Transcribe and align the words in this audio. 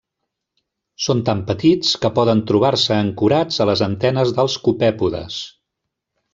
Són 1.07 1.19
tan 1.27 1.43
petits 1.49 1.91
que 2.05 2.11
poden 2.15 2.41
trobar-se 2.53 2.97
ancorats 3.03 3.63
a 3.65 3.69
les 3.73 3.87
antenes 3.91 4.35
dels 4.41 4.59
copèpodes. 4.69 5.41